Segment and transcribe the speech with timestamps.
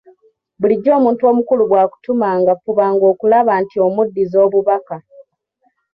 [0.59, 4.95] Bulijjo omuntu omukulu bw’akutumanga fubanga okulaba nti omuddiza obubaka.